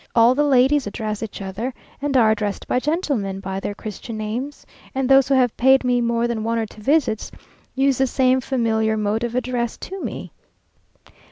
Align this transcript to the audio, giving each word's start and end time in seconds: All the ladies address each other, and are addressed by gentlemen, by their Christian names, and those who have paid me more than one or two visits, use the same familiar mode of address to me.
All 0.15 0.33
the 0.33 0.43
ladies 0.43 0.87
address 0.87 1.21
each 1.21 1.43
other, 1.43 1.71
and 2.01 2.17
are 2.17 2.31
addressed 2.31 2.67
by 2.67 2.79
gentlemen, 2.79 3.39
by 3.39 3.59
their 3.59 3.75
Christian 3.75 4.17
names, 4.17 4.65
and 4.95 5.07
those 5.07 5.27
who 5.27 5.35
have 5.35 5.55
paid 5.57 5.83
me 5.83 6.01
more 6.01 6.27
than 6.27 6.43
one 6.43 6.57
or 6.57 6.65
two 6.65 6.81
visits, 6.81 7.31
use 7.75 7.99
the 7.99 8.07
same 8.07 8.41
familiar 8.41 8.97
mode 8.97 9.23
of 9.23 9.35
address 9.35 9.77
to 9.77 10.01
me. 10.03 10.31